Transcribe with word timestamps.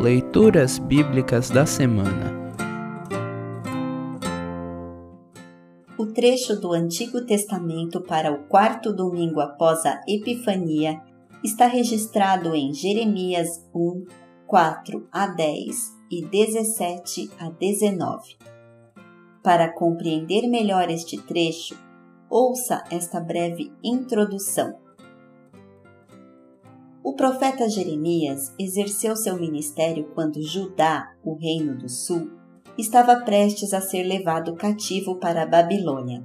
Leituras 0.00 0.78
Bíblicas 0.78 1.50
da 1.50 1.66
Semana 1.66 2.32
O 5.98 6.06
trecho 6.06 6.58
do 6.58 6.72
Antigo 6.72 7.26
Testamento 7.26 8.00
para 8.00 8.32
o 8.32 8.44
quarto 8.44 8.94
domingo 8.94 9.40
após 9.40 9.84
a 9.84 10.00
Epifania 10.08 11.02
está 11.44 11.66
registrado 11.66 12.54
em 12.54 12.72
Jeremias 12.72 13.62
1, 13.74 14.06
4 14.46 15.06
a 15.12 15.26
10 15.26 15.76
e 16.10 16.24
17 16.24 17.30
a 17.38 17.50
19. 17.50 18.38
Para 19.42 19.70
compreender 19.70 20.48
melhor 20.48 20.88
este 20.88 21.20
trecho, 21.20 21.78
ouça 22.30 22.82
esta 22.90 23.20
breve 23.20 23.70
introdução. 23.84 24.78
O 27.02 27.14
profeta 27.14 27.66
Jeremias 27.68 28.54
exerceu 28.58 29.16
seu 29.16 29.38
ministério 29.38 30.10
quando 30.14 30.42
Judá, 30.42 31.14
o 31.24 31.34
reino 31.34 31.76
do 31.76 31.88
sul, 31.88 32.30
estava 32.76 33.16
prestes 33.20 33.72
a 33.72 33.80
ser 33.80 34.02
levado 34.02 34.54
cativo 34.54 35.16
para 35.16 35.42
a 35.42 35.46
Babilônia. 35.46 36.22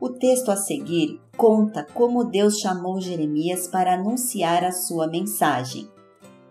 O 0.00 0.08
texto 0.08 0.50
a 0.50 0.56
seguir 0.56 1.20
conta 1.36 1.86
como 1.94 2.24
Deus 2.24 2.58
chamou 2.58 3.00
Jeremias 3.00 3.68
para 3.68 3.94
anunciar 3.94 4.64
a 4.64 4.72
sua 4.72 5.06
mensagem. 5.06 5.88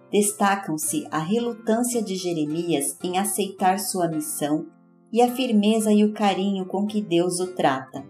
Destacam-se 0.09 1.05
a 1.11 1.19
relutância 1.19 2.01
de 2.01 2.15
Jeremias 2.15 2.97
em 3.03 3.17
aceitar 3.17 3.79
sua 3.79 4.07
missão 4.07 4.67
e 5.11 5.21
a 5.21 5.31
firmeza 5.35 5.91
e 5.91 6.05
o 6.05 6.13
carinho 6.13 6.65
com 6.65 6.85
que 6.85 7.01
Deus 7.01 7.39
o 7.39 7.53
trata. 7.53 8.05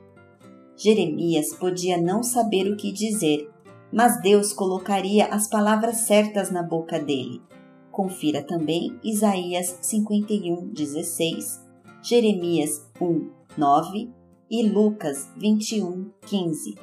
Jeremias 0.78 1.54
podia 1.54 1.98
não 1.98 2.22
saber 2.24 2.72
o 2.72 2.78
que 2.78 2.92
dizer, 2.92 3.50
mas 3.92 4.22
Deus 4.22 4.54
colocaria 4.54 5.26
as 5.28 5.48
palavras 5.48 5.98
certas 5.98 6.52
na 6.52 6.64
boca 6.64 7.00
dele. 7.00 7.42
Confira 7.92 8.42
também 8.42 8.98
Isaías 9.04 9.78
51, 9.82 10.68
16, 10.68 11.60
Jeremias 12.02 12.88
1, 13.02 13.30
9 13.58 14.10
e 14.50 14.68
Lucas 14.68 15.30
21, 15.38 16.12
15. 16.22 16.76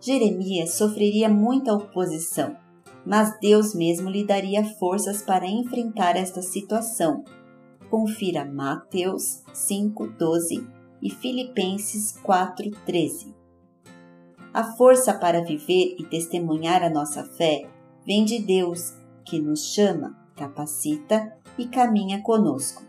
Jeremias 0.00 0.74
sofreria 0.74 1.28
muita 1.28 1.72
oposição, 1.72 2.56
mas 3.06 3.38
Deus 3.40 3.74
mesmo 3.74 4.10
lhe 4.10 4.24
daria 4.24 4.64
forças 4.64 5.22
para 5.22 5.46
enfrentar 5.46 6.16
esta 6.16 6.42
situação. 6.42 7.24
Confira 7.88 8.44
Mateus 8.44 9.42
5, 9.52 10.08
12 10.18 10.66
e 11.00 11.10
Filipenses 11.10 12.12
4, 12.22 12.70
13. 12.84 13.41
A 14.54 14.64
força 14.64 15.14
para 15.14 15.42
viver 15.42 15.96
e 15.98 16.04
testemunhar 16.04 16.82
a 16.82 16.90
nossa 16.90 17.24
fé 17.24 17.66
vem 18.04 18.22
de 18.22 18.38
Deus, 18.38 18.92
que 19.24 19.40
nos 19.40 19.72
chama, 19.72 20.14
capacita 20.36 21.34
e 21.56 21.66
caminha 21.66 22.20
conosco. 22.20 22.84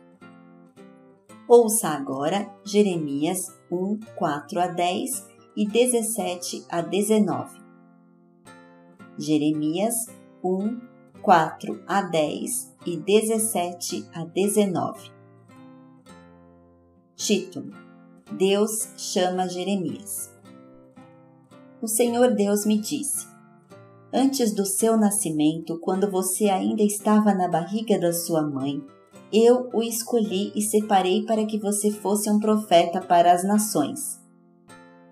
Ouça 1.48 1.88
agora 1.88 2.54
Jeremias 2.66 3.58
1, 3.72 3.98
4 4.14 4.60
a 4.60 4.68
10 4.68 5.28
e 5.56 5.66
17 5.66 6.66
a 6.68 6.82
19. 6.82 7.62
Jeremias 9.18 10.08
1, 10.44 10.82
4 11.22 11.82
a 11.88 12.02
10 12.02 12.76
e 12.86 12.98
17 12.98 14.10
a 14.14 14.26
19. 14.26 15.12
Título: 17.16 17.72
Deus 18.34 18.90
chama 18.98 19.48
Jeremias 19.48 20.33
o 21.84 21.88
Senhor 21.88 22.34
Deus 22.34 22.66
me 22.66 22.80
disse: 22.80 23.28
Antes 24.12 24.54
do 24.54 24.66
seu 24.66 24.96
nascimento, 24.96 25.78
quando 25.82 26.10
você 26.10 26.46
ainda 26.46 26.82
estava 26.82 27.34
na 27.34 27.50
barriga 27.50 28.00
da 28.00 28.14
sua 28.14 28.42
mãe, 28.42 28.82
eu 29.34 29.70
o 29.74 29.84
escolhi 29.84 30.54
e 30.56 30.62
separei 30.62 31.26
para 31.26 31.46
que 31.46 31.60
você 31.60 31.92
fosse 31.92 32.30
um 32.30 32.40
profeta 32.40 33.02
para 33.02 33.34
as 33.34 33.44
nações. 33.44 34.18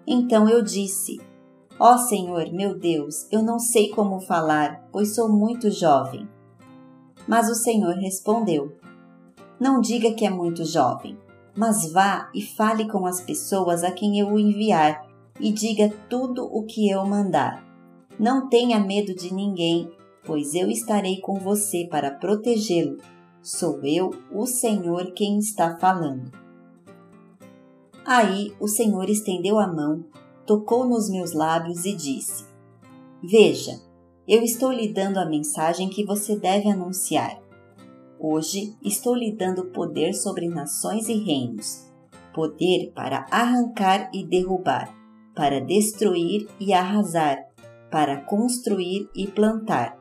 Então 0.07 0.47
eu 0.47 0.61
disse: 0.61 1.19
Ó 1.77 1.95
oh 1.95 1.97
Senhor, 1.97 2.49
meu 2.53 2.79
Deus, 2.79 3.27
eu 3.29 3.43
não 3.43 3.59
sei 3.59 3.89
como 3.89 4.21
falar, 4.21 4.87
pois 4.93 5.13
sou 5.13 5.27
muito 5.27 5.69
jovem. 5.69 6.25
Mas 7.27 7.49
o 7.49 7.55
Senhor 7.55 7.95
respondeu: 7.95 8.71
Não 9.59 9.81
diga 9.81 10.13
que 10.13 10.25
é 10.25 10.29
muito 10.29 10.63
jovem, 10.63 11.17
mas 11.53 11.91
vá 11.91 12.31
e 12.33 12.41
fale 12.41 12.87
com 12.87 13.05
as 13.05 13.19
pessoas 13.19 13.83
a 13.83 13.91
quem 13.91 14.17
eu 14.17 14.29
o 14.29 14.39
enviar 14.39 15.10
e 15.39 15.51
diga 15.51 15.89
tudo 16.09 16.43
o 16.45 16.63
que 16.63 16.89
eu 16.89 17.05
mandar. 17.05 17.65
Não 18.19 18.47
tenha 18.49 18.79
medo 18.79 19.15
de 19.15 19.33
ninguém, 19.33 19.89
pois 20.23 20.53
eu 20.53 20.69
estarei 20.69 21.19
com 21.19 21.35
você 21.35 21.87
para 21.89 22.11
protegê-lo. 22.11 22.97
Sou 23.41 23.83
eu, 23.83 24.11
o 24.31 24.45
Senhor, 24.45 25.11
quem 25.13 25.39
está 25.39 25.77
falando. 25.79 26.31
Aí 28.05 28.53
o 28.59 28.67
Senhor 28.67 29.09
estendeu 29.09 29.57
a 29.57 29.67
mão, 29.67 30.05
tocou 30.45 30.87
nos 30.87 31.09
meus 31.09 31.33
lábios 31.33 31.85
e 31.85 31.95
disse: 31.95 32.45
Veja, 33.23 33.81
eu 34.27 34.43
estou 34.43 34.71
lhe 34.71 34.93
dando 34.93 35.17
a 35.17 35.25
mensagem 35.25 35.89
que 35.89 36.05
você 36.05 36.35
deve 36.35 36.69
anunciar. 36.69 37.41
Hoje 38.19 38.75
estou 38.83 39.15
lhe 39.15 39.31
dando 39.31 39.65
poder 39.71 40.13
sobre 40.13 40.47
nações 40.47 41.09
e 41.09 41.13
reinos, 41.13 41.89
poder 42.31 42.91
para 42.93 43.25
arrancar 43.31 44.11
e 44.13 44.23
derrubar 44.23 45.00
para 45.35 45.59
destruir 45.59 46.47
e 46.59 46.73
arrasar, 46.73 47.37
para 47.89 48.21
construir 48.21 49.09
e 49.15 49.27
plantar. 49.27 49.97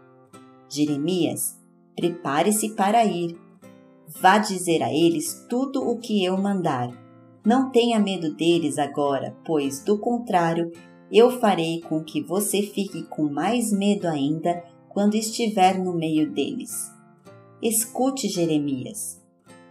Jeremias, 0.69 1.59
prepare-se 1.97 2.71
para 2.71 3.05
ir. 3.05 3.37
Vá 4.21 4.39
dizer 4.39 4.83
a 4.83 4.93
eles 4.93 5.47
tudo 5.49 5.89
o 5.89 5.99
que 5.99 6.25
eu 6.25 6.37
mandar. 6.37 6.91
Não 7.45 7.71
tenha 7.71 7.99
medo 7.99 8.35
deles 8.35 8.79
agora, 8.79 9.37
pois, 9.45 9.83
do 9.83 9.99
contrário, 9.99 10.71
eu 11.11 11.41
farei 11.41 11.81
com 11.81 12.05
que 12.05 12.23
você 12.23 12.63
fique 12.63 13.03
com 13.05 13.29
mais 13.29 13.73
medo 13.73 14.07
ainda 14.07 14.63
quando 14.89 15.15
estiver 15.15 15.79
no 15.79 15.93
meio 15.93 16.31
deles. 16.31 16.93
Escute, 17.63 18.29
Jeremias. 18.29 19.21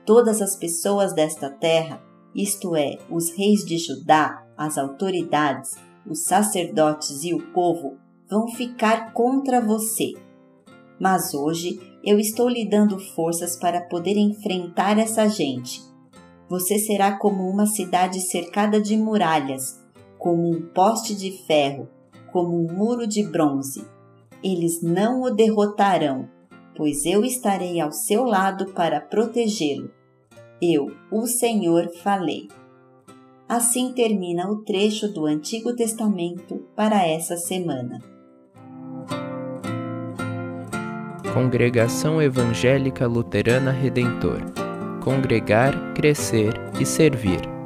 Todas 0.06 0.42
as 0.42 0.56
pessoas 0.56 1.14
desta 1.14 1.50
terra, 1.50 2.02
isto 2.36 2.76
é, 2.76 2.98
os 3.10 3.32
reis 3.32 3.64
de 3.64 3.78
Judá, 3.78 4.46
as 4.60 4.78
autoridades, 4.78 5.78
os 6.06 6.26
sacerdotes 6.26 7.24
e 7.24 7.34
o 7.34 7.40
povo 7.54 7.96
vão 8.30 8.46
ficar 8.50 9.14
contra 9.14 9.62
você. 9.62 10.12
Mas 11.00 11.34
hoje 11.34 11.80
eu 12.04 12.20
estou 12.20 12.50
lhe 12.50 12.68
dando 12.70 13.00
forças 13.00 13.56
para 13.56 13.80
poder 13.80 14.18
enfrentar 14.18 15.00
essa 15.00 15.30
gente. 15.30 15.82
Você 16.50 16.78
será 16.78 17.18
como 17.18 17.50
uma 17.50 17.68
cidade 17.68 18.20
cercada 18.20 18.82
de 18.82 18.98
muralhas, 18.98 19.82
como 20.18 20.50
um 20.50 20.62
poste 20.74 21.16
de 21.16 21.32
ferro, 21.48 21.88
como 22.34 22.58
um 22.58 22.68
muro 22.70 23.08
de 23.08 23.24
bronze. 23.24 23.88
Eles 24.44 24.82
não 24.82 25.22
o 25.22 25.30
derrotarão, 25.30 26.28
pois 26.76 27.06
eu 27.06 27.24
estarei 27.24 27.80
ao 27.80 27.94
seu 27.94 28.26
lado 28.26 28.74
para 28.74 29.00
protegê-lo. 29.00 29.90
Eu, 30.62 30.88
o 31.10 31.26
Senhor, 31.28 31.90
falei. 32.04 32.50
Assim 33.50 33.92
termina 33.94 34.48
o 34.48 34.58
trecho 34.58 35.12
do 35.12 35.26
Antigo 35.26 35.76
Testamento 35.76 36.68
para 36.76 37.08
essa 37.08 37.36
semana. 37.36 38.00
Congregação 41.34 42.22
Evangélica 42.22 43.08
Luterana 43.08 43.72
Redentor 43.72 44.40
Congregar, 45.04 45.94
Crescer 45.96 46.54
e 46.80 46.86
Servir. 46.86 47.59